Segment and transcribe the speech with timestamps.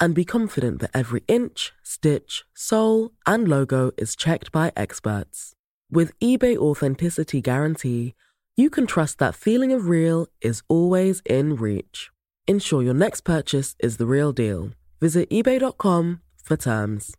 [0.00, 5.52] and be confident that every inch, stitch, sole, and logo is checked by experts.
[5.90, 8.14] With eBay Authenticity Guarantee,
[8.56, 12.10] you can trust that feeling of real is always in reach.
[12.46, 14.70] Ensure your next purchase is the real deal.
[15.00, 17.14] Visit eBay.com for terms.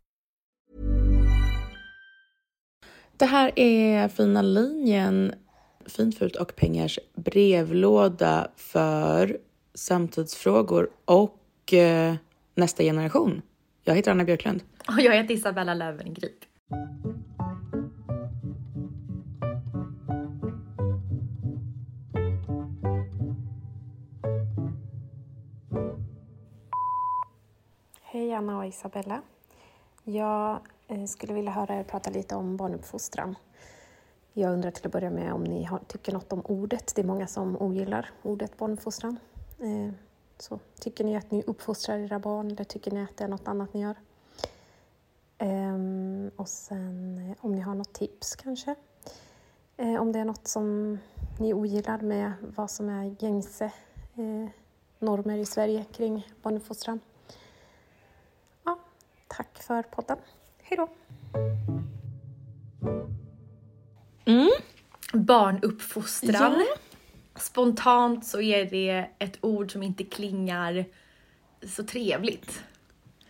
[3.17, 5.33] Det här är Fina linjen,
[5.85, 9.37] Fint, och pengars brevlåda för
[9.73, 12.15] samtidsfrågor och eh,
[12.59, 13.41] nästa generation.
[13.83, 14.63] Jag heter Anna Björklund.
[14.87, 16.45] Och jag heter Isabella Löwengrip.
[28.01, 29.21] Hej Anna och Isabella.
[30.03, 33.35] Jag eh, skulle vilja höra er prata lite om barnuppfostran.
[34.33, 36.91] Jag undrar till att börja med om ni tycker något om ordet.
[36.95, 39.19] Det är många som ogillar ordet barnuppfostran.
[40.39, 43.27] Eh, så tycker ni att ni uppfostrar era barn eller tycker ni att det är
[43.27, 43.95] något annat ni gör?
[45.37, 48.75] Ehm, och sen eh, om ni har något tips kanske?
[49.99, 50.97] Om det är något som
[51.39, 53.71] ni ogillar med vad som är gängse
[54.99, 56.99] normer i Sverige kring barnuppfostran.
[59.27, 60.17] Tack för podden.
[60.61, 60.89] Hej då!
[64.25, 64.49] Mm.
[65.13, 66.53] Barnuppfostran.
[66.59, 66.88] Ja.
[67.39, 70.85] Spontant så är det ett ord som inte klingar
[71.75, 72.63] så trevligt.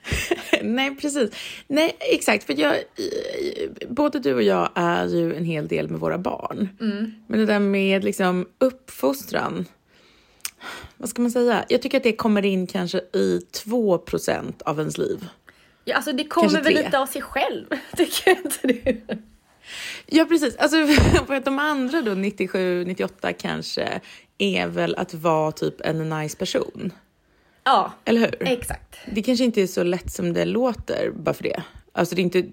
[0.62, 1.31] Nej, precis.
[1.68, 2.44] Nej, exakt.
[2.44, 2.75] För jag,
[3.90, 6.69] både du och jag är ju en hel del med våra barn.
[6.81, 7.14] Mm.
[7.28, 9.66] Men det där med liksom uppfostran.
[10.98, 11.66] Vad ska man säga?
[11.69, 15.28] Jag tycker att det kommer in kanske i 2% av ens liv.
[15.86, 17.66] Ja, alltså det kommer väl lite av sig själv,
[17.98, 19.02] tycker inte du?
[20.06, 20.56] Ja, precis.
[20.56, 20.88] Alltså,
[21.28, 24.02] för att de andra då, 97, 98 kanske,
[24.38, 26.91] är väl att vara typ en nice person.
[27.63, 28.47] Ja, Eller hur?
[28.47, 28.96] exakt.
[29.12, 31.63] Det kanske inte är så lätt som det låter bara för det.
[31.91, 32.46] Alltså det är inte,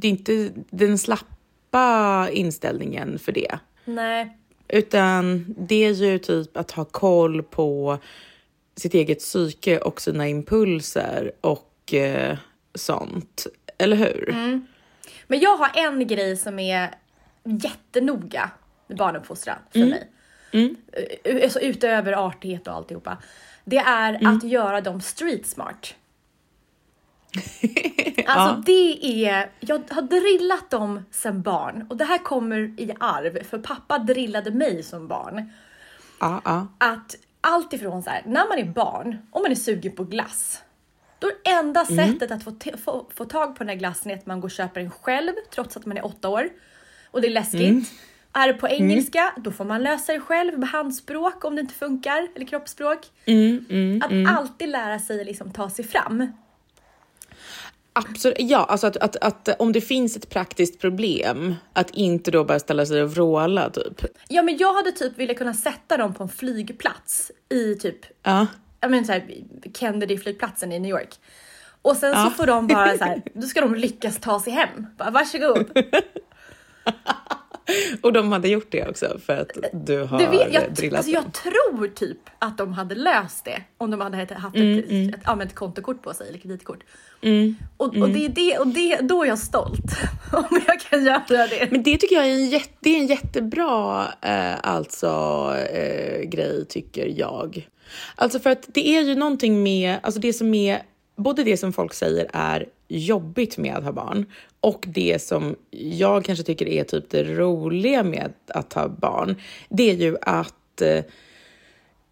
[0.00, 3.58] det är inte den slappa inställningen för det.
[3.84, 4.36] Nej.
[4.68, 7.98] Utan det är ju typ att ha koll på
[8.76, 12.38] sitt eget psyke och sina impulser och eh,
[12.74, 13.46] sånt.
[13.78, 14.28] Eller hur?
[14.30, 14.66] Mm.
[15.26, 16.90] Men jag har en grej som är
[17.44, 18.50] jättenoga
[18.86, 19.90] med barnuppfostran för mm.
[19.90, 20.10] mig.
[20.50, 20.76] Mm.
[21.42, 23.16] Alltså utöver artighet och alltihopa.
[23.64, 24.36] Det är mm.
[24.36, 25.94] att göra dem street smart.
[28.26, 28.62] alltså ja.
[28.66, 33.58] det är, jag har drillat dem sen barn och det här kommer i arv för
[33.58, 35.52] pappa drillade mig som barn.
[36.20, 36.66] Ja, ja.
[36.78, 40.62] Att allt ifrån så här, när man är barn, om man är sugen på glass,
[41.18, 42.06] då är enda mm.
[42.06, 44.52] sättet att få, få, få tag på den här glassen är att man går och
[44.52, 46.48] köper den själv trots att man är åtta år.
[47.10, 47.60] Och det är läskigt.
[47.60, 47.84] Mm.
[48.32, 48.82] Är det på mm.
[48.82, 49.42] engelska, mm.
[49.42, 52.98] då får man lösa det själv med handspråk om det inte funkar, eller kroppsspråk.
[53.24, 56.32] Mm, mm, att alltid lära sig liksom ta sig fram.
[57.92, 62.44] Absolut, ja, alltså att, att, att, om det finns ett praktiskt problem, att inte då
[62.44, 64.04] bara ställa sig och vråla typ.
[64.28, 68.46] Ja, men jag hade typ velat kunna sätta dem på en flygplats i typ ja
[68.80, 69.26] jag menar så här,
[69.74, 71.14] Kennedy-flygplatsen i New York.
[71.82, 72.24] Och sen ja.
[72.24, 74.86] så får de bara så här, då ska de lyckas ta sig hem.
[74.96, 75.66] Bara, varsågod.
[78.02, 81.12] Och de hade gjort det också för att du har Du vet, jag, drillat alltså
[81.12, 85.20] jag tror typ att de hade löst det om de hade haft Mm, ett, ett,
[85.24, 86.84] ja, men ett kontokort på sig eller kreditkort.
[87.76, 89.92] Och, och det är det, och det, då är jag stolt
[90.32, 91.68] om jag kan göra det.
[91.70, 95.08] Men det tycker jag är en, jätte, det är en jättebra eh, alltså,
[95.72, 97.68] eh, grej, tycker jag.
[98.14, 100.82] Alltså för att det är ju någonting med, alltså det som är,
[101.16, 104.26] både det som folk säger är jobbigt med att ha barn
[104.60, 109.36] och det som jag kanske tycker är typ det roliga med att ha barn,
[109.68, 111.04] det är ju att eh,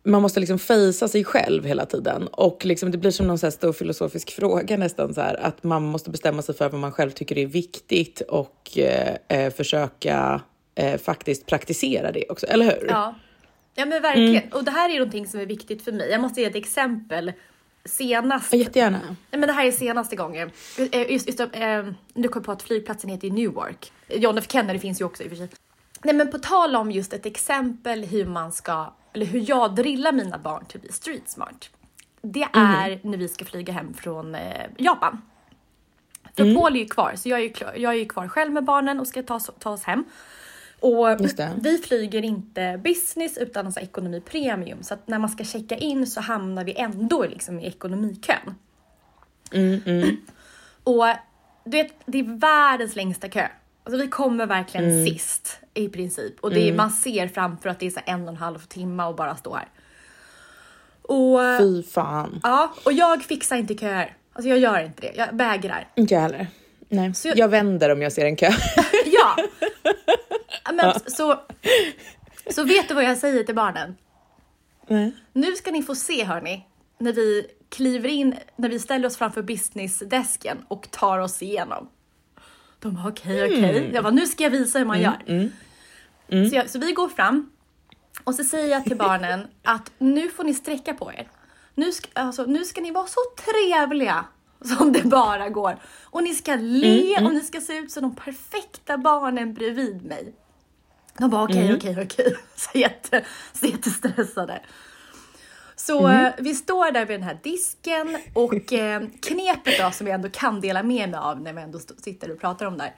[0.06, 2.26] man måste liksom fejsa sig själv hela tiden.
[2.26, 5.64] Och liksom det blir som någon så här stor filosofisk fråga nästan så här, att
[5.64, 10.40] man måste bestämma sig för vad man själv tycker är viktigt och eh, eh försöka
[10.74, 12.86] eh, faktiskt praktisera det också, eller hur?
[12.88, 13.14] Ja,
[13.76, 14.52] ja men verkligen.
[14.52, 16.10] Och det här är någonting som är viktigt för mig.
[16.10, 17.32] Jag måste ge ett exempel.
[17.84, 19.00] Senast, Ja, Jättegärna.
[19.02, 20.50] Nej, men det här är senaste gången.
[20.92, 21.46] Eh, Just, just, eh,
[22.14, 23.92] nu kom jag på att flygplatsen heter Newark.
[24.08, 25.48] John F Kennedy finns ju också i och för sig.
[26.02, 30.12] Nej men på tal om just ett exempel hur man ska, eller hur jag drillar
[30.12, 31.70] mina barn till att bli street smart.
[32.22, 35.22] Det är när vi ska flyga hem från eh, Japan.
[36.36, 37.52] För Paul är ju kvar, så jag är ju,
[37.82, 40.04] jag är ju kvar själv med barnen och ska ta, ta oss hem.
[40.80, 41.06] Och
[41.62, 44.82] vi flyger inte business utan alltså ekonomi premium.
[44.82, 48.54] Så att när man ska checka in så hamnar vi ändå liksom i ekonomikön.
[50.84, 51.04] Och
[51.64, 53.46] du vet, det är världens längsta kö.
[53.84, 56.40] Alltså vi kommer verkligen sist i princip.
[56.40, 59.04] Och det är, man ser framför att det är så en och en halv timme
[59.04, 59.68] och bara stå här.
[61.02, 62.40] Och, Fy fan.
[62.42, 64.16] ja, och jag fixar inte köer.
[64.32, 65.12] Alltså jag gör inte det.
[65.16, 65.88] Jag vägrar.
[65.94, 66.46] Inte jag heller.
[66.88, 67.14] Nej.
[67.14, 67.48] Så jag- jag...
[67.48, 68.50] vänder om jag ser en kö.
[69.06, 69.36] Ja!
[70.72, 71.40] Men, så,
[72.50, 73.96] så vet du vad jag säger till barnen?
[74.88, 75.12] Nej.
[75.32, 76.66] Nu ska ni få se hörni,
[76.98, 81.88] när vi kliver in, när vi ställer oss framför businessdesken och tar oss igenom.
[82.80, 83.90] De bara okej, okej.
[83.94, 85.18] Jag bara, nu ska jag visa hur man gör.
[86.50, 87.50] Så, jag, så vi går fram
[88.24, 91.28] och så säger jag till barnen att nu får ni sträcka på er.
[91.74, 94.24] Nu ska, alltså, nu ska ni vara så trevliga
[94.64, 95.78] som det bara går.
[96.04, 100.34] Och ni ska le och ni ska se ut som de perfekta barnen bredvid mig.
[101.18, 102.36] De bara okej, okej, okej.
[102.56, 104.60] Så jätte, så jättestressade.
[105.76, 110.14] Så eh, vi står där vid den här disken och eh, knepet då som jag
[110.14, 112.94] ändå kan dela med mig av när vi ändå sitter och pratar om det här.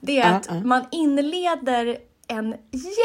[0.00, 2.56] Det är att man inleder en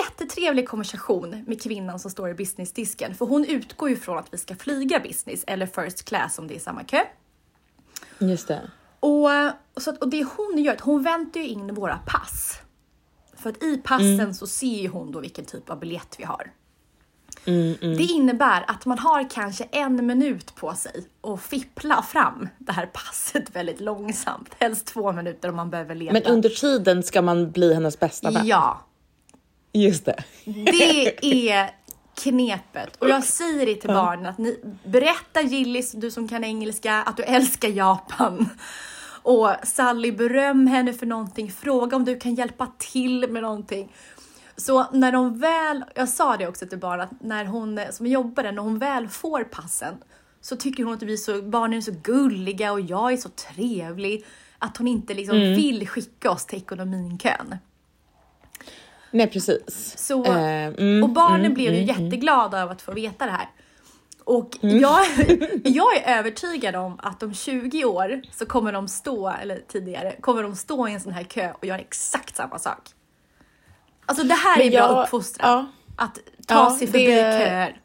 [0.01, 3.15] jättetrevlig konversation med kvinnan som står i businessdisken.
[3.15, 6.55] För hon utgår ju från att vi ska flyga business eller first class om det
[6.55, 6.99] är samma kö.
[8.19, 8.61] Just det.
[8.99, 9.29] Och,
[9.73, 12.59] och så att, och det hon gör, att hon väntar ju in våra pass.
[13.47, 16.51] För att i passen så ser ju hon då vilken typ av biljett vi har.
[17.79, 22.85] Det innebär att man har kanske en minut på sig att fippla fram det här
[22.85, 24.49] passet väldigt långsamt.
[24.59, 26.13] Helst två minuter om man behöver leta.
[26.13, 28.47] Men under tiden ska man bli hennes bästa vän.
[28.47, 28.85] Ja,
[29.73, 30.23] Just det.
[30.45, 31.71] det är
[32.15, 32.95] knepet.
[32.95, 37.17] Och jag säger det till barnen att ni berätta Gillis, du som kan engelska, att
[37.17, 38.49] du älskar Japan.
[39.21, 41.51] Och Sally, beröm henne för någonting.
[41.51, 43.93] Fråga om du kan hjälpa till med någonting.
[44.55, 48.51] Så när de väl, jag sa det också till barnen, att när hon som jobbade,
[48.51, 49.95] när hon väl får passen
[50.41, 54.25] så tycker hon att vi så, barnen är så gulliga och jag är så trevlig.
[54.59, 57.55] Att hon inte liksom vill skicka oss till ekonominkön.
[59.11, 59.93] Nej, precis.
[59.97, 63.31] Så, Eh, mm, och barnen mm, blev ju mm, jätteglada av att få veta det
[63.31, 63.47] här.
[64.27, 65.05] Och jag,
[65.63, 70.43] jag är övertygad om att om 20 år så kommer de stå, eller tidigare, kommer
[70.43, 72.89] de stå i en sån här kö och göra exakt samma sak.
[74.05, 75.49] Alltså det här Men är bra jag- uppfostran.
[75.49, 75.65] ja.
[76.05, 77.81] Att ta Ja, sig förbi det- köer.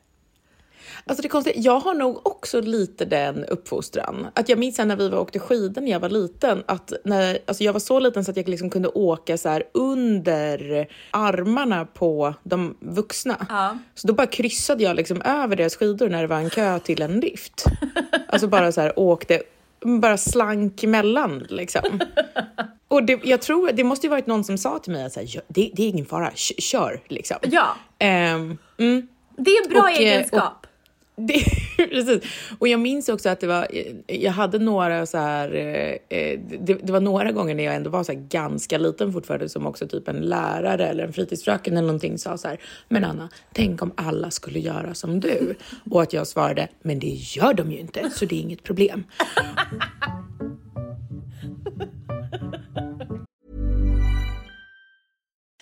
[1.06, 4.26] Alltså det är konstigt, jag har nog också lite den uppfostran.
[4.34, 7.38] Att jag minns när vi var och åkte skidor när jag var liten, att när,
[7.46, 11.84] alltså jag var så liten så att jag liksom kunde åka så här under armarna
[11.84, 13.46] på de vuxna.
[13.48, 13.78] Ja.
[13.94, 17.02] Så då bara kryssade jag liksom över deras skidor när det var en kö till
[17.02, 17.64] en lift.
[18.28, 19.42] Alltså bara så här åkte,
[20.00, 22.00] bara slank emellan liksom.
[22.88, 25.20] Och det, jag tror, det måste ju varit någon som sa till mig att så
[25.20, 27.36] här, "Gör- det, det är ingen fara, kör liksom.
[27.42, 27.66] Ja,
[27.98, 29.08] Ehm, mm.
[29.36, 30.66] det är en bra Och, eh, egenskap.
[31.16, 31.44] Det,
[31.76, 32.22] precis.
[32.58, 33.66] Och jag minns också att det var,
[34.06, 37.90] jag hade några så här, eh, eh, det, det var några gånger när jag ändå
[37.90, 41.86] var så här ganska liten fortfarande som också typ en lärare eller en fritidsfröken eller
[41.86, 45.54] någonting sa så här, men Anna, tänk om alla skulle göra som du.
[45.90, 49.04] Och att jag svarade, men det gör de ju inte, så det är inget problem.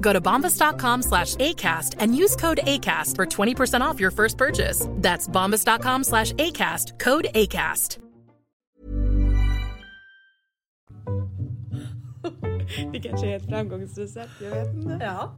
[0.00, 4.86] Go to bombas.com slash ACAST and use code ACAST for 20% off your first purchase.
[4.96, 7.98] That's bombas.com slash ACAST, code ACAST.
[12.92, 14.98] Det kanske är ett framgångsrecept, jag vet inte.
[15.00, 15.36] Ja.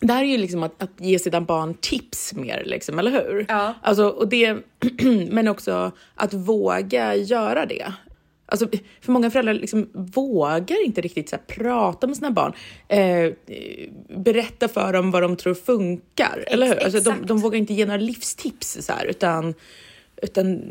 [0.00, 3.46] Det här är ju liksom att, att ge sina barn tips mer, liksom, eller hur?
[3.48, 3.74] Ja.
[3.82, 4.56] Alltså, och det,
[5.30, 7.92] men också att våga göra det.
[8.50, 8.68] Alltså,
[9.00, 12.52] för många föräldrar liksom vågar inte riktigt så här, prata med sina barn,
[12.88, 13.32] eh,
[14.16, 16.84] berätta för dem vad de tror funkar, eller hur?
[16.84, 19.54] Alltså, de, de vågar inte ge några livstips, så här, utan,
[20.22, 20.62] utan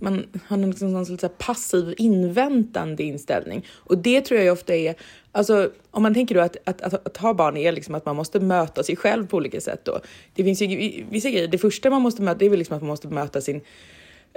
[0.00, 3.66] man har en liksom någon här passiv inväntande inställning.
[3.72, 4.94] Och det tror jag ofta är,
[5.32, 8.16] alltså om man tänker då att, att, att, att ha barn är liksom att man
[8.16, 10.00] måste möta sig själv på olika sätt då.
[10.34, 12.82] Det finns ju vissa grejer, det första man måste möta det är väl liksom att
[12.82, 13.60] man måste möta sin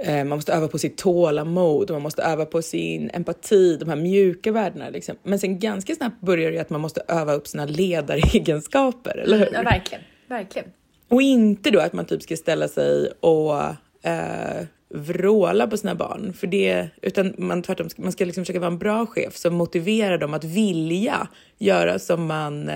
[0.06, 3.96] man måste öva på sitt tålamod och man måste öva på sin empati, de här
[3.96, 4.88] mjuka värdena.
[4.88, 5.16] Liksom.
[5.22, 9.38] Men sen ganska snabbt börjar det ju att man måste öva upp sina ledaregenskaper, eller
[9.38, 9.48] hur?
[9.52, 10.04] ja, verkligen.
[10.28, 10.68] Verkligen.
[11.08, 13.54] Och inte då att man typ ska ställa sig och
[14.02, 18.60] eh, vråla på sina barn, för det, utan man tvärtom, ska- man ska liksom försöka
[18.60, 21.28] vara en bra chef som motiverar dem att vilja
[21.58, 22.68] göra som man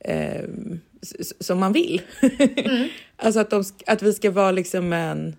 [0.00, 0.42] eh,
[1.40, 2.02] som man vill.
[3.16, 5.36] alltså att, de, att vi ska vara liksom en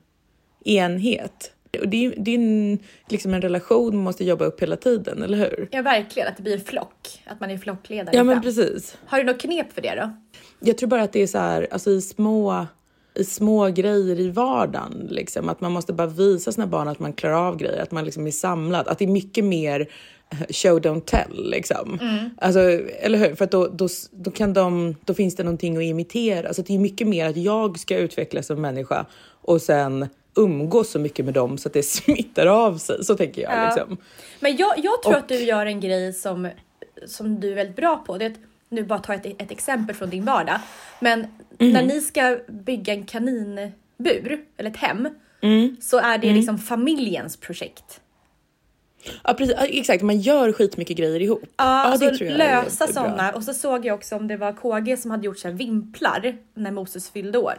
[0.65, 1.51] enhet.
[1.81, 2.79] Och det, är- det är en,
[3.09, 5.67] liksom en relation man måste jobba upp hela tiden, eller hur?
[5.71, 6.27] Ja, verkligen.
[6.29, 7.21] Att det blir flock.
[7.25, 8.15] Att man är flockledare.
[8.17, 8.97] Ja, men precis.
[9.05, 10.09] Har du något knep för det då?
[10.59, 12.65] Jag tror bara att det är så här, alltså i små,
[13.15, 17.13] i små grejer i vardagen, liksom, att man måste bara visa sina barn att man
[17.13, 19.89] klarar av grejer, att man liksom är samlad, att det är mycket mer
[20.31, 21.99] eh, show don't tell liksom.
[22.37, 22.59] Alltså,
[22.99, 23.35] eller hur?
[23.35, 26.47] För att då, då, då kan de, då finns det någonting att imitera.
[26.47, 29.05] Alltså det är mycket mer att jag ska utvecklas som människa
[29.41, 33.05] och sen umgås så mycket med dem så att det smittar av sig.
[33.05, 33.53] Så tänker jag.
[33.53, 33.65] Ja.
[33.65, 33.97] Liksom.
[34.39, 36.49] Men jag, jag tror Och- att du gör en grej som,
[37.07, 38.17] som du är väldigt bra på.
[38.17, 38.37] Det är att,
[38.69, 40.59] nu bara ta ett, ett exempel från din vardag.
[40.99, 45.09] Men när ni ska bygga en kaninbur eller ett hem
[45.81, 47.99] så är det liksom familjens projekt.
[49.23, 51.43] Ja, precis, Ja, exakt, man gör skitmycket grejer ihop.
[51.57, 53.31] Ja, alltså det tror jag lösa sådana.
[53.31, 56.71] Och så såg jag också om det var KG som hade gjort så vimplar när
[56.71, 57.55] Moses fyllde år.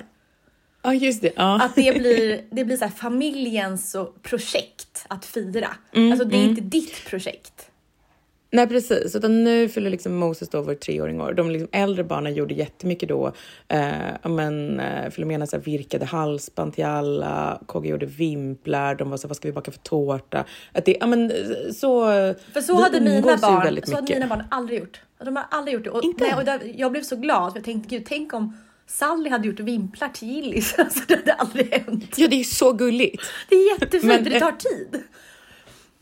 [0.84, 1.32] Ja, just det.
[1.36, 1.62] Ja.
[1.62, 5.68] Att det blir, det blir så här familjens projekt att fira.
[5.92, 7.70] Mm, alltså det är inte ditt projekt.
[8.52, 11.32] Nej precis, utan nu fyller liksom Moses då vår treåring år.
[11.32, 13.32] De liksom äldre barnen gjorde jättemycket då.
[13.68, 19.16] Eh, men, eh, Filomena så här, virkade halsband till alla, KG gjorde vimplar, de var
[19.16, 20.44] så här, vad ska vi baka för tårta?
[20.72, 21.36] Att det, ja, men, eh,
[21.74, 22.06] så,
[22.52, 25.00] För så hade mina barn, så hade mina barn aldrig gjort.
[25.24, 25.90] De har aldrig gjort det.
[25.90, 26.24] Och, Inte?
[26.24, 29.48] nej, och där, jag blev så glad för jag tänkte gud, tänk om Sally hade
[29.48, 30.74] gjort vimplar till Gillis.
[30.78, 32.14] Alltså det hade aldrig hänt.
[32.18, 33.22] Ja, det är så gulligt.
[33.48, 35.02] Det är jättefint, Men, men det tar tid.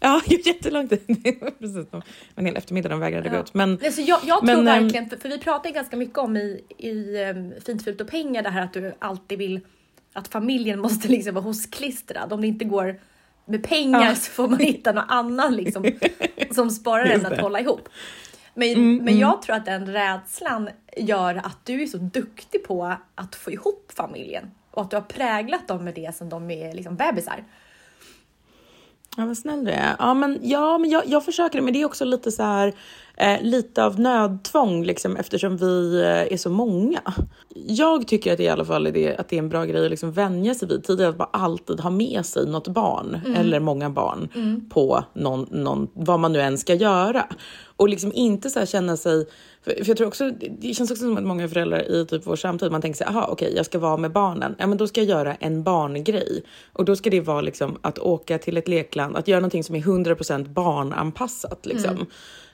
[0.00, 0.90] Ja, jättelångt.
[1.58, 1.86] precis.
[2.34, 3.54] En hel eftermiddag de vägrade gå ut.
[3.54, 6.36] Men, Alltså jag, jag tror Men, ehm, verkligen, för, för vi pratar ganska mycket om
[6.36, 9.60] i, i um, Fint, fult och pengar det här att du alltid vill
[10.12, 12.32] att familjen måste liksom vara hosklistrad.
[12.32, 13.00] Om det inte går
[13.46, 14.14] med pengar Ja.
[14.14, 15.92] så får man hitta någon annan liksom,
[16.50, 17.26] som sparar Just en det.
[17.26, 17.88] Mm, att hålla ihop.
[18.54, 23.34] Men, men jag tror att den rädslan gör att du är så duktig på att
[23.34, 26.96] få ihop familjen och att du har präglat dem med det som de är liksom
[26.96, 27.44] bebisar.
[29.16, 29.96] Ja, vad snäll du är.
[29.99, 32.75] Ja, men, ja, men jag, jag försöker, men det är också lite så här,
[33.16, 37.00] eh, lite av nödtvång liksom, eftersom vi eh, är så många.
[37.54, 39.85] Jag tycker att det i alla fall är, det, att det är en bra grej
[39.85, 43.61] att liksom vänja sig vid tidigare, att bara alltid ha med sig något barn eller
[43.61, 44.28] många barn
[44.71, 47.26] på någon, någon, vad man nu än ska göra.
[47.76, 49.26] Och liksom inte så känna sig,
[49.64, 52.73] för, jag tror också, det känns också som att många föräldrar i typ vår samtid,
[52.73, 55.09] man tänker sig, aha okej jag ska vara med barnen, ja men då ska jag
[55.09, 56.42] göra en barngrej.
[56.73, 59.75] Och då ska det vara liksom att åka till ett lekland, att göra någonting som
[59.75, 62.07] är 100% barnanpassat liksom.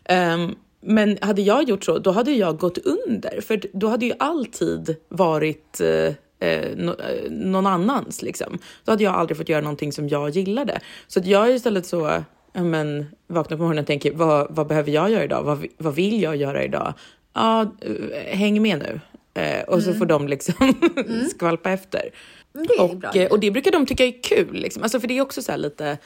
[0.09, 4.13] Ehm, men hade jag gjort så, då hade jag gått under, för då hade ju
[4.19, 6.15] alltid varit eh,
[6.49, 8.23] eh, no, eh, någon annans.
[8.23, 8.59] Liksom.
[8.85, 10.81] Då hade jag aldrig fått göra någonting som jag gillade.
[11.07, 12.23] Så att jag är istället så,
[12.53, 15.43] men, vaknar på morgonen och tänker, vad, vad behöver jag göra idag?
[15.43, 16.95] Vad, vad vill jag göra idag?
[17.35, 19.01] Ja, eh, häng med nu.
[19.43, 20.75] Eh, och så får de liksom
[21.31, 22.11] skvalpa efter.
[22.53, 24.53] Det Och, eh, och det brukar de tycka är kul.
[24.53, 24.83] Liksom.
[24.83, 25.99] Alltså, för det är också så här lite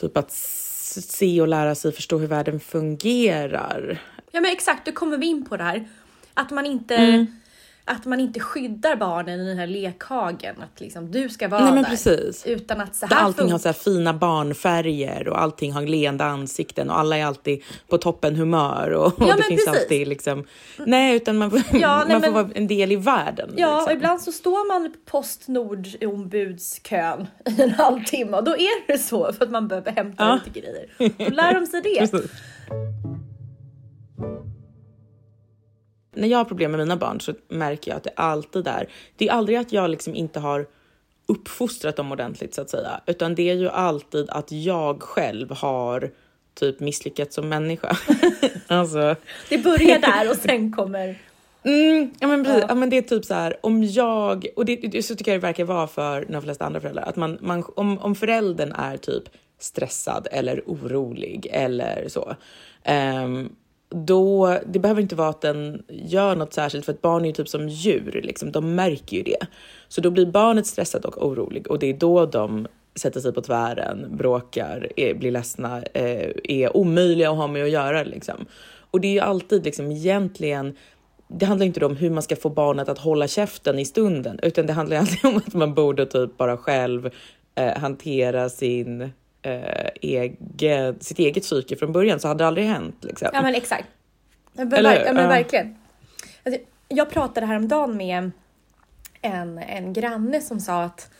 [0.00, 0.32] typ att
[1.00, 3.98] se och lära sig förstå hur världen fungerar.
[4.30, 5.88] Ja men exakt, då kommer vi in på det här.
[6.34, 7.26] Att man inte, Mm.
[7.84, 10.54] Att man inte skyddar barnen i den här lekhagen.
[10.62, 11.90] Att liksom du ska vara Nej, men där.
[11.90, 12.46] precis.
[12.46, 16.24] Utan att så Där här allting har så här fina barnfärger och allting har leende
[16.24, 19.82] ansikten och alla är alltid på toppen humör och, och Ja, det men finns precis.
[19.82, 20.44] alltid liksom.
[20.86, 23.50] Nej, utan man, Ja, nej, man får men- vara en del i världen.
[23.56, 23.96] Ja, och liksom.
[23.96, 27.26] ibland så står man på Postnord i ombudskön
[27.58, 30.40] i en halvtimme och då är det så för att man behöver hämta Ja.
[30.44, 30.88] lite grejer.
[31.28, 32.12] Då lär de sig det.
[36.12, 38.88] När jag har problem med mina barn så märker jag att det alltid är.
[39.16, 40.66] Det är aldrig att jag liksom inte har
[41.26, 46.10] uppfostrat dem ordentligt så att säga, utan det är ju alltid att jag själv har
[46.54, 47.96] typ misslyckats som människa.
[48.66, 49.16] alltså.
[49.48, 51.18] Det börjar där och sen kommer...
[51.64, 52.64] Mm, ja, men precis.
[52.68, 52.74] Ja.
[52.74, 55.64] men det är typ så här om jag och det, så tycker jag det verkar
[55.64, 59.22] vara för de flesta andra föräldrar att man, man om, om föräldern är typ
[59.58, 62.34] stressad eller orolig eller så.
[62.84, 63.48] ehm,
[63.94, 67.32] då, det behöver inte vara att den gör något särskilt för ett barn är ju
[67.32, 69.46] typ som djur, liksom, de märker ju det.
[69.88, 73.40] Så då blir barnet stressat och orolig och det är då de sätter sig på
[73.40, 78.02] tvären, bråkar, är, blir ledsna, eh, är omöjliga att ha med att göra.
[78.02, 78.46] Liksom.
[78.90, 80.76] Och det är ju alltid liksom egentligen
[81.38, 84.66] det handlar inte om hur man ska få barnet att hålla käften i stunden, utan
[84.66, 87.10] det handlar alltid om att man borde typ bara själv
[87.54, 92.96] eh, hantera sin, eh, egen, sitt eget psyke från början så hade det aldrig hänt.
[93.00, 93.28] Liksom.
[93.32, 93.88] Ja men exakt.
[94.52, 95.76] Men, Eller ja, men verkligen.
[96.44, 98.30] Alltså, jag pratade häromdagen med
[99.22, 101.10] en, en granne som sa att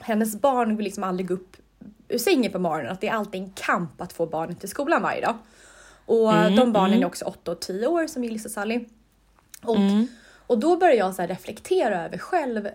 [0.00, 1.56] hennes barn vill liksom aldrig gå upp
[2.08, 2.92] ur sängen på morgonen.
[2.92, 5.34] Att det är alltid en kamp att få barnet till skolan varje dag.
[6.06, 8.84] Och Mm, de barnen är också 8 och 10 år som Gillis och Sally.
[9.62, 9.76] Och,
[10.46, 12.68] och då började jag så reflektera över själv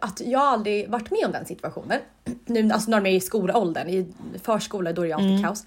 [0.00, 2.00] att jag aldrig varit med om den situationen.
[2.44, 5.66] Nu, alltså när de är i skolåldern, i förskola då är det alltid kaos.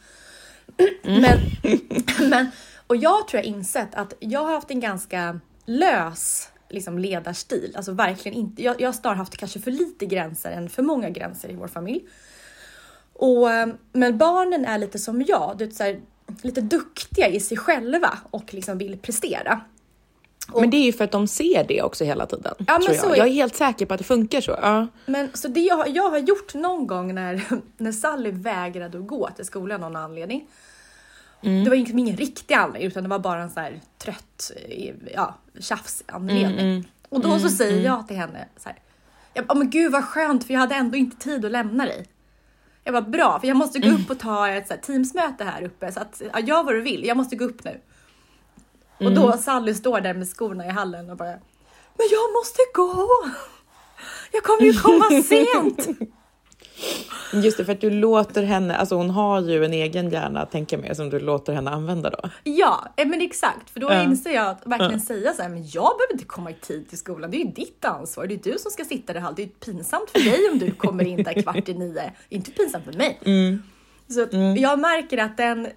[1.03, 1.39] Men,
[2.29, 2.51] men,
[2.87, 7.73] och jag tror jag insett att jag har haft en ganska lös liksom, ledarstil.
[7.75, 8.63] Alltså verkligen inte.
[8.63, 11.67] Jag, jag har snarare haft kanske för lite gränser än för många gränser i vår
[11.67, 12.05] familj.
[13.13, 16.01] Och, eh, men barnen är lite som jag, du vet, så här,
[16.41, 19.61] lite duktiga i sig själva och liksom vill prestera.
[20.53, 22.53] Men det är ju för att de ser det också hela tiden.
[22.67, 23.11] Ja, tror jag.
[23.11, 24.51] är- jag är helt säker på att det funkar så.
[24.61, 24.87] Ja.
[25.05, 27.41] Men så det jag, har- jag har gjort någon gång när,
[27.77, 30.47] när Sally vägrade att gå till skolan av någon anledning.
[31.41, 34.93] Det var liksom ingen riktig anledning utan det var bara en så här trött eh,
[35.15, 36.91] ja, tjafsanledning.
[37.09, 38.77] Och då så säger jag till henne så här.
[39.33, 42.05] Jag, bara, men gud vad skönt för jag hade ändå inte tid att lämna dig.
[42.83, 45.63] Jag var bra för jag måste gå upp och ta ett så här, teamsmöte här
[45.63, 47.03] uppe så att ja, gör vad du vill.
[47.05, 47.79] Jag måste gå upp nu.
[48.97, 51.31] Och då Sally står där med skorna i hallen och bara
[51.97, 53.07] Men jag måste gå!
[54.31, 55.99] Jag kommer ju komma sent!
[57.33, 60.77] Just det, för att du låter henne, alltså hon har ju en egen hjärna tänker
[60.77, 62.29] mig som du låter henne använda då.
[62.43, 63.69] Ja, eh, men exakt.
[63.69, 64.03] För då Ja.
[64.03, 66.97] inser jag att verkligen säga så här, men jag behöver inte komma i tid till
[66.97, 67.31] skolan.
[67.31, 68.27] Det är ju ditt ansvar.
[68.27, 69.33] Det är du som ska sitta där.
[69.35, 72.11] Det är ju pinsamt för dig om du kommer in där kvart i nio.
[72.29, 73.19] Inte pinsamt för mig.
[74.07, 75.67] Så att jag märker att den,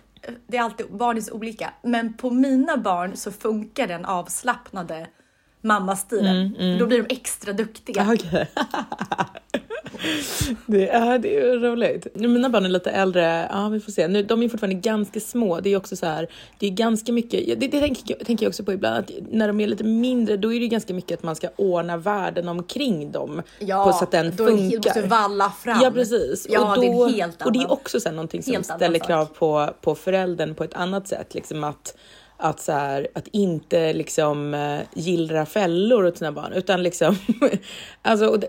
[0.46, 5.07] det är alltid, barn är så olika, men på mina barn så funkar den avslappnade
[5.61, 6.55] mammastilen.
[6.79, 8.07] Då blir de extra duktiga.
[8.14, 8.47] Okej.
[10.66, 12.07] det, ja, det är roligt.
[12.14, 13.49] Nu, mina barn är lite äldre.
[13.53, 14.09] Ja, vi får se.
[14.09, 15.61] Nu, de är fortfarande ganska små.
[15.61, 16.29] Det är också så här.
[16.59, 17.61] Det är ganska mycket.
[17.61, 18.97] Det, det tänker, jag- tänker jag också på ibland.
[18.99, 21.97] Att när de är lite mindre, då är det ganska mycket att man ska ordna
[21.97, 24.88] världen omkring dem Ja, på så att den då är helt- funkar.
[24.94, 25.81] måste valla fram.
[25.83, 26.47] Ja, precis.
[26.51, 28.99] Ja, och, det är då, helt och det är också så här någonting som ställer
[28.99, 31.35] krav på, på föräldern på ett annat sätt.
[31.35, 31.97] Liksom att
[32.40, 37.16] att, så här, att inte liksom uh, gillra fällor åt sina barn, utan liksom
[38.03, 38.40] alltså,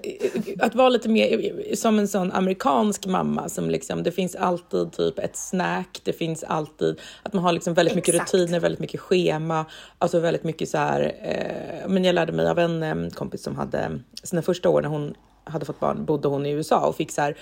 [0.59, 5.19] att vara lite mer som en sån amerikansk mamma som liksom, det finns alltid typ
[5.19, 8.33] ett snack, det finns alltid att man har liksom väldigt mycket Exakt.
[8.33, 9.65] rutiner, väldigt mycket schema,
[9.97, 11.15] alltså väldigt mycket så här.
[11.21, 14.89] Eh, men jag lärde mig av en eh, kompis som hade sina första år när
[14.89, 15.13] hon
[15.49, 17.37] hade fått barn bodde hon i USA och fick så här,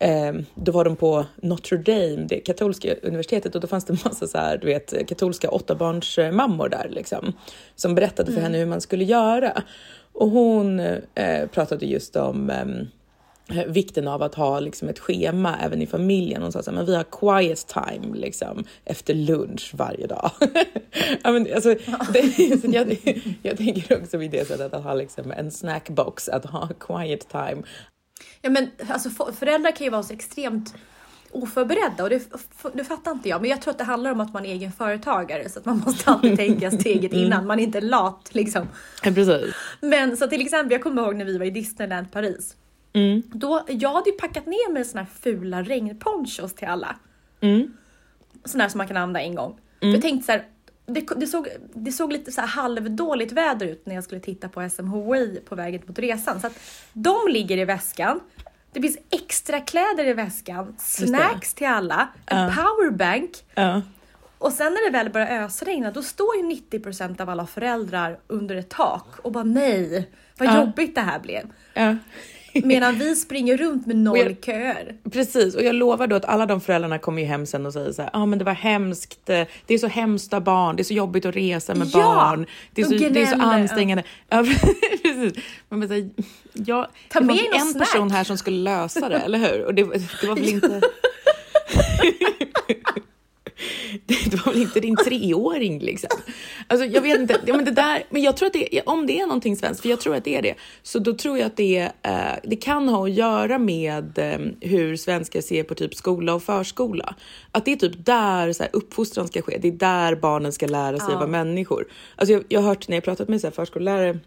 [0.00, 4.26] eh, då var de på Notre Dame, det katolska universitetet och då fanns det massa
[4.26, 7.32] så här, du vet, katolska åttabarnsmammor där liksom
[7.76, 9.62] som berättade för henne hur man skulle göra.
[10.12, 10.80] Och hon
[11.14, 12.66] eh, pratade just om eh,
[13.66, 16.42] vikten av att ha liksom ett schema även i familjen.
[16.42, 20.30] Hon sa så här, men vi har quiet time liksom efter lunch varje dag.
[21.22, 21.74] ja, men, alltså,
[22.12, 22.96] det, så jag,
[23.42, 27.62] jag tänker också vid det sättet att ha liksom en snackbox, att ha quiet time.
[28.42, 30.74] Ja men alltså för- föräldrar kan ju vara så extremt
[31.32, 32.22] oförberedda och det,
[32.72, 33.40] det fattar inte jag.
[33.40, 35.82] Men jag tror att det handlar om att man är egen företagare så att man
[35.86, 37.46] måste alltid tänka steget innan.
[37.46, 38.68] Man är inte lat liksom.
[39.04, 39.54] Ja, precis.
[39.80, 42.56] Men så till exempel, jag kommer ihåg när vi var i Disneyland Paris.
[42.92, 43.22] Mm.
[43.32, 46.96] Då, jag hade ju packat ner med såna här fula regnponchos till alla.
[47.40, 47.76] Mm.
[48.44, 49.60] Såna här som man kan använda en gång.
[49.80, 50.46] För jag tänkte så här,
[50.86, 54.48] det, det, såg, det såg lite så här halvdåligt väder ut när jag skulle titta
[54.48, 56.40] på SMHI på vägen mot resan.
[56.40, 56.60] Så att
[56.92, 58.20] de ligger i väskan.
[58.72, 63.30] Det finns extra kläder i väskan, snacks till alla, en powerbank.
[63.54, 63.82] Ja.
[64.38, 68.56] Och sen när det väl börjar ösregna, då står ju 90% av alla föräldrar under
[68.56, 70.60] ett tak och bara nej, vad Ja.
[70.60, 71.52] jobbigt det här blev.
[72.64, 74.94] Medan vi springer runt med noll jag- köer.
[75.12, 77.92] Precis, och jag lovar då att alla de föräldrarna kommer ju hem sen och säger
[77.92, 80.76] så här, ja ah, men det var hemskt, eh, det är så hemskt att barn,
[80.76, 83.26] det är så jobbigt att resa med Ja, barn, det är, så, de det är
[83.26, 84.02] så gnäller, ansträngande.
[84.28, 84.44] Ja,
[85.02, 85.44] precis.
[85.68, 86.10] Men, så här,
[86.52, 87.88] ja, Ta det med en snack.
[87.92, 89.64] person här som skulle lösa det, eller hur?
[89.64, 89.82] Och det,
[90.20, 90.80] det var väl inte...
[94.06, 96.10] Det var väl inte din treåring liksom.
[96.66, 99.20] Alltså jag vet inte, ja, men det där, men jag tror att det, om det
[99.20, 101.56] är någonting svenskt, för jag tror att det är det, så då tror jag att
[101.56, 102.12] det, eh,
[102.44, 107.14] det kan ha att göra med eh, hur svenskar ser på typ skola och förskola.
[107.52, 110.66] Att det är typ där så här, uppfostran ska ske, det är där barnen ska
[110.66, 111.86] lära sig vara människor.
[112.16, 114.18] Alltså jag, jag har hört när jag pratat med så här, förskollärare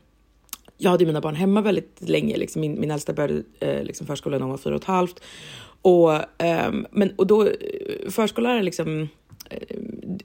[0.78, 2.38] jag hade mina barn hemma väldigt länge.
[2.38, 5.24] Liksom min, min äldsta började eh, liksom förskolan när hon var fyra och ett halvt.
[5.82, 7.54] Och, ehm, men, och då, eh,
[8.10, 9.10] förskollärare liksom,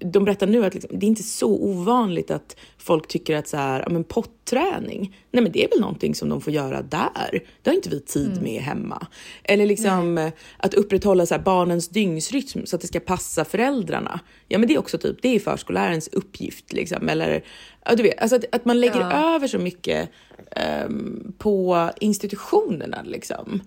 [0.00, 3.56] de berättar nu att liksom, det är inte så ovanligt att folk tycker att så
[3.56, 7.42] här, ja, men potträning, nej men det är väl någonting som de får göra där.
[7.62, 9.06] Det har inte vi tid med hemma.
[9.44, 14.20] Eller liksom eh, att upprätthålla så här, barnens dygnsrytm så att det ska passa föräldrarna.
[14.48, 17.08] Ja men det är också typ, det är förskollärarens uppgift liksom.
[17.08, 17.44] Eller
[17.84, 20.10] ja, du vet, alltså att, att man lägger över så mycket
[20.50, 23.62] ehm, på institutionerna liksom.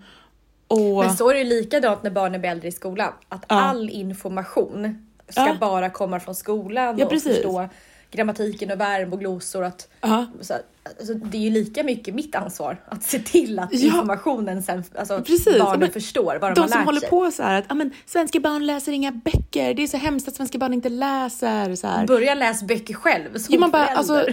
[0.66, 3.12] Och, Men så är det likadant när barnen blir äldre i skolan.
[3.28, 5.56] Att all information ska Ja.
[5.60, 7.32] bara komma från skolan Ja, och precis.
[7.34, 7.68] förstå
[8.10, 9.64] grammatiken och verb och glosor.
[9.64, 10.26] Att, Ja.
[10.40, 10.54] så,
[10.98, 13.86] alltså, det är ju lika mycket mitt ansvar att se till att Ja.
[13.86, 15.58] informationen sen, alltså, Precis.
[15.58, 17.08] barnen Men förstår vad de, de har som lärt håller sig.
[17.10, 20.28] på så här att ah, men, svenska barn läser inga böcker, det är så hemskt
[20.28, 21.74] att svenska barn inte läser.
[21.76, 22.06] Så här.
[22.06, 23.98] Börja läsa böcker själv som Jo, man bara, förälder.
[23.98, 24.32] alltså,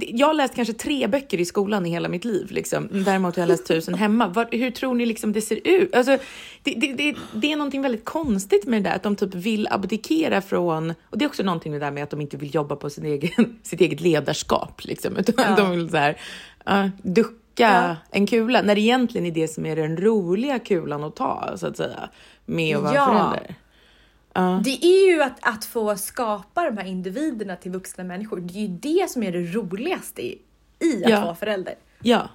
[0.00, 2.50] jag har läst kanske tre böcker i skolan i hela mitt liv.
[2.50, 2.88] Liksom.
[2.92, 4.28] Däremot har jag läst tusen hemma.
[4.28, 5.94] Vad, hur tror ni liksom det ser ut?
[5.94, 6.18] Alltså,
[6.62, 9.68] det, det, det, det är någonting väldigt konstigt med det där, att de typ vill
[9.70, 10.90] abdikera från...
[11.10, 12.90] Och det är också någonting med det där med att de inte vill jobba på
[12.90, 14.84] sin egen, sitt eget ledarskap.
[14.84, 16.18] Liksom, utan de vill så här,
[16.70, 17.96] uh, ducka Ja.
[18.10, 21.66] en kula, när det egentligen är det som är den roliga kulan att ta, så
[21.66, 22.08] att säga,
[22.46, 23.06] med att vara Ja.
[23.06, 23.54] förälder.
[24.64, 28.40] Det är ju att, att få skapa de här individerna till vuxna människor.
[28.40, 30.38] Det är ju det som är det roligaste i,
[30.80, 31.20] i att Ja.
[31.24, 31.74] vara förälder.
[32.02, 32.28] Ja,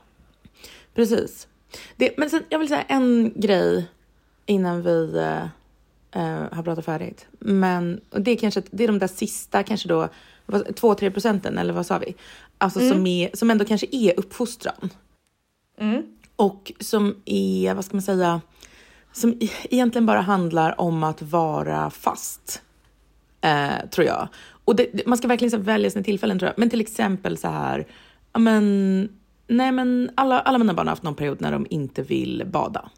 [0.96, 1.48] precis.
[1.96, 3.88] Det, men sen, jag vill säga en grej
[4.46, 5.18] innan vi
[6.12, 7.28] eh, har pratat färdigt.
[7.40, 10.10] Men och det är kanske det är de där sista, kanske då
[10.48, 12.16] 2-3 procenten, eller vad sa vi?
[12.58, 14.90] Alltså som, är, som ändå kanske är uppfostran.
[16.36, 18.42] Och som är, vad ska man säga,
[19.12, 22.62] som e- egentligen bara handlar om att vara fast
[23.42, 24.28] eh, tror jag.
[24.66, 26.60] Och det, man ska verkligen så välja sina tillfällen tror jag.
[26.60, 27.88] Men till exempel så här,
[28.38, 29.10] men,
[29.48, 32.90] nej men alla, alla mina barn har haft någon period när de inte vill bada.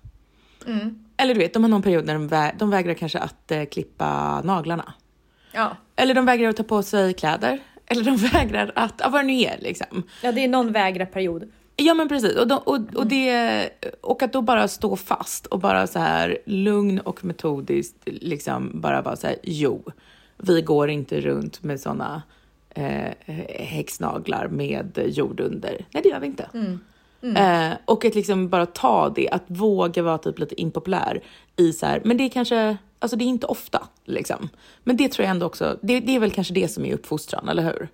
[1.18, 3.66] Eller du vet, de har någon period när de, vä- de vägrar kanske att eh,
[3.66, 4.94] klippa naglarna.
[5.52, 5.78] Ja.
[5.96, 7.60] Eller de vägrar att ta på sig kläder.
[7.86, 10.04] Eller de vägrar att, ja, vad det nu är liksom.
[10.24, 11.52] ja, det är någon vägra-period.
[11.76, 12.36] Ja men precis.
[12.36, 13.70] Och, då, och, och, det,
[14.02, 19.02] och att då bara stå fast och bara så här lugn och metodiskt liksom bara
[19.02, 19.84] vara så här, jo,
[20.38, 22.22] vi går inte runt med såna
[22.70, 25.86] eh, häxnaglar med jord under.
[25.92, 26.50] Nej, det gör vi inte.
[27.22, 31.22] Eh, och att liksom bara ta det, att våga vara typ lite impopulär
[31.56, 34.50] i så här, men det är kanske Alltså det är inte ofta liksom.
[34.84, 37.50] Men det tror jag ändå också, det, det är väl kanske det som är uppfostran,
[37.50, 37.88] eller hur?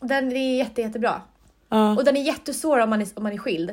[0.00, 1.22] Den är jätte, jättebra.
[1.70, 1.96] Ja.
[1.96, 3.70] Och den är jättesvår om man är, om man är skild.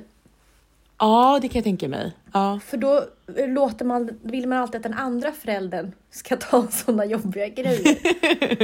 [0.99, 2.11] Ja, det kan jag tänka mig.
[2.33, 2.59] Ja.
[2.65, 3.03] För då
[3.47, 7.97] låter man, vill man alltid att den andra föräldern ska ta sådana jobbiga grejer.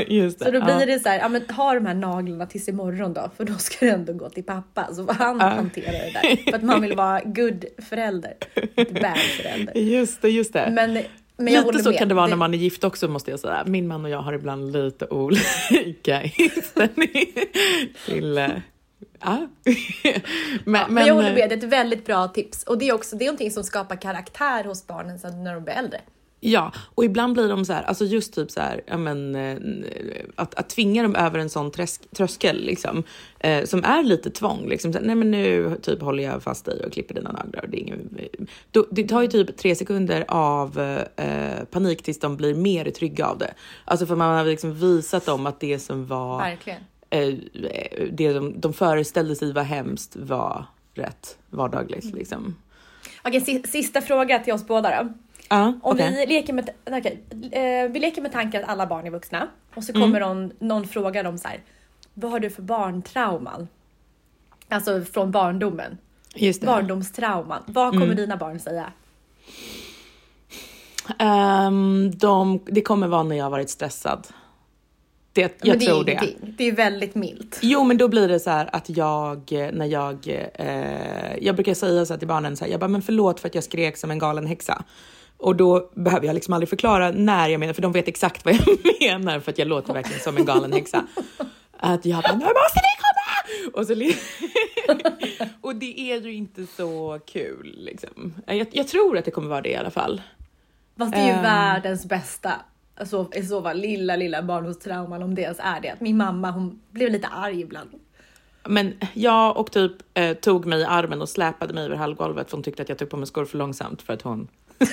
[0.11, 0.45] Just det.
[0.45, 0.85] Så då blir ja.
[0.85, 3.85] det så här, ja men ha de här naglarna tills imorgon då, för då ska
[3.85, 4.93] det ändå gå till pappa.
[4.93, 6.35] Så får han hantera det där.
[6.51, 8.33] För att man vill vara good förälder,
[8.75, 9.77] inte bad förälder.
[9.77, 10.69] Just det, just det.
[10.71, 10.99] Men,
[11.37, 11.99] men jag lite så med.
[11.99, 13.63] kan det vara när man är gift också måste jag säga.
[13.65, 17.33] Min man och jag har ibland lite olika inställning
[18.05, 18.39] till...
[19.23, 19.47] eh, Ja.
[20.65, 22.63] men, Men jag håller eh, med, det är ett väldigt bra tips.
[22.63, 25.63] Och det är också det är någonting som skapar karaktär hos barnen sen när de
[25.63, 26.01] blir äldre.
[26.45, 29.57] Ja, och ibland blir de så här, alltså just typ så här, ja men, eh,
[30.35, 33.03] att, att tvinga dem över en sån träsk, tröskel liksom,
[33.39, 34.69] eh, som är lite tvång.
[34.69, 37.65] Liksom, så nej men nu typ håller jag fast dig och klipper dina naglar.
[37.67, 38.17] Det, är ingen,
[38.71, 40.79] då, det tar ju typ tre sekunder av
[41.15, 43.53] eh, panik tills de blir mer trygga av det.
[43.85, 46.79] Alltså för man har liksom visat dem att det som var, Verkligen.
[47.17, 47.33] Eh,
[48.11, 52.05] det de, de föreställde sig var hemskt var rätt vardagligt.
[52.05, 52.55] Liksom.
[53.23, 55.13] Okej, si- sista fråga till oss båda då.
[55.49, 56.25] Ja, Om okej.
[56.27, 59.83] vi, leker med, okej, eh, vi leker med tanken att alla barn är vuxna och
[59.83, 60.01] så Mm.
[60.01, 61.59] kommer någon, någon fråga dem så här.
[62.13, 63.67] Vad har du för barntrauman?
[64.69, 65.97] Alltså från barndomen.
[66.35, 66.67] Just det.
[66.67, 67.63] Barndomstrauman.
[67.65, 68.17] Vad kommer Mm.
[68.17, 68.91] dina barn säga?
[71.19, 74.27] Ehm, de, det kommer vara när jag varit stressad.
[75.33, 76.11] Det, jag det är tror det.
[76.11, 76.53] ingenting.
[76.57, 77.59] Det är väldigt milt.
[77.61, 81.73] Jo, men då blir det så här att jag, eh, när jag, eh, jag brukar
[81.73, 84.11] säga så till barnen, så här, jag bara, men förlåt för att jag skrek som
[84.11, 84.83] en galen häxa.
[85.37, 88.53] Och då behöver jag liksom aldrig förklara när jag menar, för de vet exakt vad
[88.53, 88.77] jag
[89.21, 91.05] menar, för att jag låter verkligen som en galen häxa.
[91.77, 93.73] Att jag bara, nu måste ni komma!
[93.73, 93.93] Och, så,
[95.61, 97.75] och det är ju inte så kul.
[97.77, 98.33] Liksom.
[98.45, 100.21] Jag, jag tror att det kommer vara det i alla fall.
[100.97, 101.43] Fast det är ju Ehm.
[101.43, 102.51] världens bästa.
[102.95, 105.89] Alltså, I så fall lilla, lilla barndomstrauman om det ens är det.
[105.89, 107.89] Att min mamma hon blev lite arg ibland.
[108.67, 112.57] Men jag och typ eh, tog mig i armen och släpade mig över hallgolvet för
[112.57, 114.47] hon tyckte att jag tog på mig skor för långsamt för att hon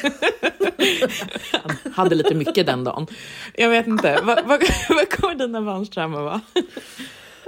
[1.93, 3.07] hade lite mycket den dagen.
[3.55, 6.41] Jag vet inte, vad, vad, vad kommer dina barns trauma vara?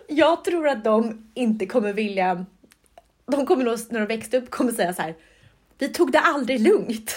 [0.09, 2.47] Jag tror att de inte kommer vilja...
[3.27, 5.15] De kommer nog när de växte upp kommer säga så här.
[5.79, 7.17] Vi tog det aldrig lugnt.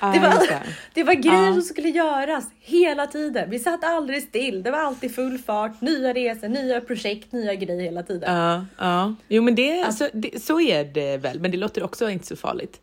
[0.00, 0.62] Ah, Det var, det.
[0.94, 1.52] det var grejer Ja.
[1.52, 3.50] som skulle göras hela tiden.
[3.50, 4.62] Vi satt aldrig still.
[4.62, 8.34] Det var alltid full fart, nya resor, nya projekt, nya grejer hela tiden.
[8.36, 9.14] Ja, ja.
[9.28, 12.36] Jo, men det, så, det, så är det väl, men det låter också inte så
[12.36, 12.80] farligt.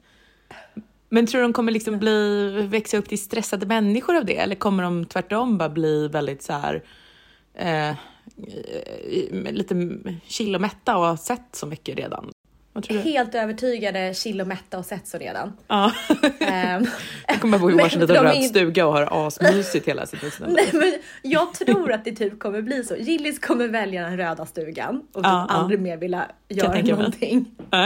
[1.10, 4.38] Men tror du de kommer liksom bli, växa upp till stressade människor av det?
[4.38, 6.84] Eller kommer de tvärtom bara bli väldigt så här,
[7.56, 7.95] eh, eh,
[9.51, 12.32] lite chill och mätta och ha sett så mycket redan?
[12.90, 15.54] Helt övertygade, chill och mätta och sett så redan.
[15.68, 15.92] Ja.
[16.40, 16.86] Ehm,
[17.28, 20.32] De kommer bo i varsin liten röd in- stuga och ha asmysigt hela sitt liv.
[20.48, 22.96] Nej, men jag tror att det typ kommer bli så.
[22.96, 25.56] Gillis kommer välja den röda stugan och typ Ja, ja.
[25.56, 27.46] aldrig mer vilja göra någonting.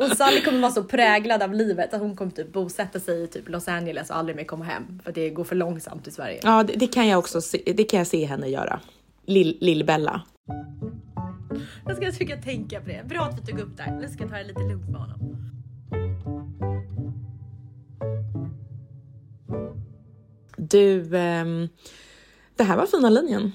[0.00, 3.26] Och Sally kommer vara så präglad av livet att hon kommer typ bosätta sig i
[3.26, 6.10] typ Los Angeles och aldrig mer komma hem för att det går för långsamt i
[6.10, 6.40] Sverige.
[6.42, 8.80] Ja, det, det kan jag också se, det kan jag se henne göra.
[9.26, 10.20] Lill- Lill-Bella.
[11.84, 13.04] Jag ska försöka tänka på det.
[13.08, 14.00] Bra att vi tog upp det här.
[14.00, 15.36] Nu ska jag ta det lite lugnt med honom.
[20.56, 21.68] Du, ehm,
[22.56, 23.52] det här var fina linjen.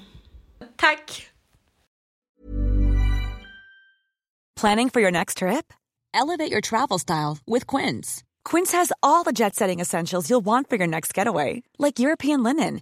[0.75, 1.29] Tack!
[4.59, 5.73] Planning for your next trip?
[6.13, 8.23] Elevate your travel style with Quince.
[8.43, 12.43] Quince has all the jet setting essentials you'll want for your next getaway, like European
[12.43, 12.81] linen,